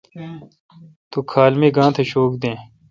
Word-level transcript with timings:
تو 1.11 1.17
کھال 1.31 1.53
می 1.59 1.69
گانتھ 1.75 1.99
شوک 2.11 2.31
دین۔ 2.41 2.57